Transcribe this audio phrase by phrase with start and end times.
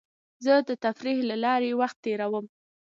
[0.45, 2.45] زه د تفریح له لارې وخت تېرووم.